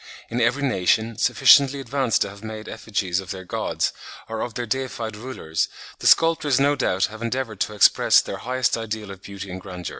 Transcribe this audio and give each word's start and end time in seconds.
In 0.31 0.41
every 0.41 0.63
nation 0.63 1.19
sufficiently 1.19 1.79
advanced 1.79 2.23
to 2.23 2.29
have 2.31 2.43
made 2.43 2.67
effigies 2.67 3.19
of 3.19 3.29
their 3.29 3.43
gods 3.45 3.93
or 4.27 4.41
of 4.41 4.55
their 4.55 4.65
deified 4.65 5.15
rulers, 5.15 5.67
the 5.99 6.07
sculptors 6.07 6.59
no 6.59 6.75
doubt 6.75 7.05
have 7.13 7.21
endeavoured 7.21 7.59
to 7.59 7.75
express 7.75 8.19
their 8.19 8.37
highest 8.37 8.75
ideal 8.75 9.11
of 9.11 9.21
beauty 9.21 9.51
and 9.51 9.61
grandeur. 9.61 9.89